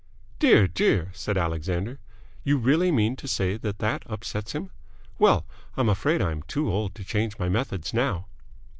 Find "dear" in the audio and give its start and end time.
0.39-0.67, 0.67-1.11